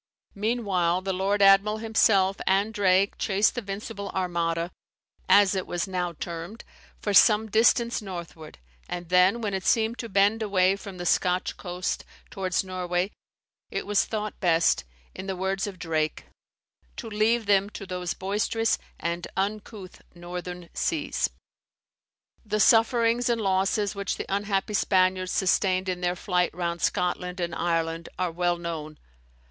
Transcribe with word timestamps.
Meanwhile 0.33 1.01
the 1.01 1.13
lord 1.13 1.43
admiral 1.43 1.77
himself 1.77 2.37
and 2.47 2.73
Drake 2.73 3.19
chased 3.19 3.53
the 3.53 3.61
vincible 3.61 4.09
Armada, 4.15 4.71
as 5.29 5.53
it 5.53 5.67
was 5.67 5.87
now 5.87 6.13
termed, 6.13 6.63
for 6.97 7.13
some 7.13 7.51
distance 7.51 8.01
northward; 8.01 8.57
and 8.89 9.09
then, 9.09 9.41
when 9.41 9.53
it 9.53 9.63
seemed 9.63 9.99
to 9.99 10.09
bend 10.09 10.41
away 10.41 10.75
from 10.75 10.97
the 10.97 11.05
Scotch 11.05 11.55
coast 11.55 12.03
towards 12.31 12.63
Norway, 12.63 13.11
it 13.69 13.85
was 13.85 14.03
thought 14.03 14.39
best, 14.39 14.85
in 15.13 15.27
the 15.27 15.35
words 15.35 15.67
of 15.67 15.77
Drake, 15.77 16.25
"to 16.97 17.07
leave 17.07 17.45
them 17.45 17.69
to 17.69 17.85
those 17.85 18.15
boisterous 18.15 18.79
and 18.99 19.27
uncouth 19.37 20.01
northern 20.15 20.69
seas." 20.73 21.29
The 22.43 22.59
sufferings 22.59 23.29
and 23.29 23.39
losses 23.39 23.93
which 23.93 24.17
the 24.17 24.25
unhappy 24.27 24.73
Spaniards 24.73 25.31
sustained 25.31 25.87
in 25.87 26.01
their 26.01 26.15
flight 26.15 26.51
round 26.55 26.81
Scotland 26.81 27.39
and 27.39 27.53
Ireland, 27.53 28.09
are 28.17 28.31
well 28.31 28.57
known. 28.57 28.97